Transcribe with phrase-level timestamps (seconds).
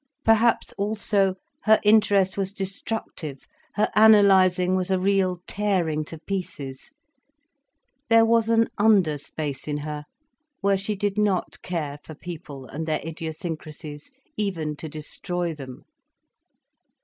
[0.25, 6.89] Perhaps also her interest was destructive, her analysing was a real tearing to pieces.
[8.09, 10.05] There was an under space in her
[10.59, 15.83] where she did not care for people and their idiosyncracies, even to destroy them.